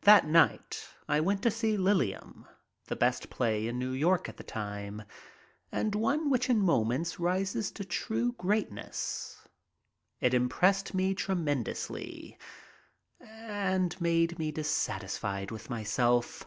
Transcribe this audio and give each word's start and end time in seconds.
That 0.00 0.26
night 0.26 0.88
I 1.06 1.20
went 1.20 1.42
to 1.42 1.50
see 1.50 1.76
"Liliom," 1.76 2.48
the 2.86 2.96
best 2.96 3.28
play 3.28 3.66
in 3.66 3.78
New 3.78 3.90
York 3.92 4.26
at 4.26 4.38
the 4.38 4.42
time 4.42 5.02
and 5.70 5.94
one 5.94 6.30
which 6.30 6.48
in 6.48 6.60
moments 6.60 7.20
rises 7.20 7.70
to 7.72 7.84
true 7.84 8.32
greatness. 8.38 9.46
It 10.18 10.32
impressed 10.32 10.94
me 10.94 11.12
tremendously 11.14 12.38
and 13.20 14.00
made 14.00 14.38
me 14.38 14.50
dissatisfied 14.50 15.50
with 15.50 15.68
myself. 15.68 16.46